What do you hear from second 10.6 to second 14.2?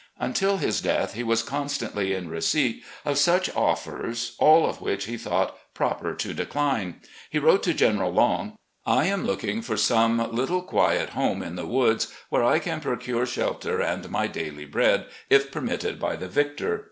quiet home in the woods, where I can procure shelter and